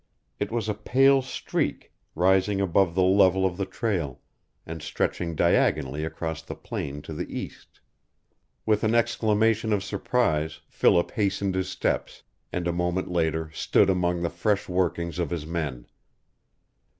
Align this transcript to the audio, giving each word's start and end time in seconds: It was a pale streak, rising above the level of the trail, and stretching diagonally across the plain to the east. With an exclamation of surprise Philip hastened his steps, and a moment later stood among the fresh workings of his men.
It 0.39 0.51
was 0.51 0.67
a 0.67 0.73
pale 0.73 1.21
streak, 1.21 1.93
rising 2.15 2.59
above 2.59 2.95
the 2.95 3.03
level 3.03 3.45
of 3.45 3.55
the 3.57 3.67
trail, 3.67 4.19
and 4.65 4.81
stretching 4.81 5.35
diagonally 5.35 6.03
across 6.03 6.41
the 6.41 6.55
plain 6.55 7.03
to 7.03 7.13
the 7.13 7.31
east. 7.37 7.79
With 8.65 8.83
an 8.83 8.95
exclamation 8.95 9.71
of 9.71 9.83
surprise 9.83 10.59
Philip 10.67 11.11
hastened 11.11 11.53
his 11.53 11.69
steps, 11.69 12.23
and 12.51 12.67
a 12.67 12.73
moment 12.73 13.11
later 13.11 13.51
stood 13.53 13.91
among 13.91 14.23
the 14.23 14.31
fresh 14.31 14.67
workings 14.67 15.19
of 15.19 15.29
his 15.29 15.45
men. 15.45 15.85